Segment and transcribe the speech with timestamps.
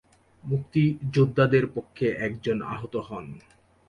[0.43, 3.25] মুক্তিযোদ্ধাদের পক্ষে একজন আহত হন।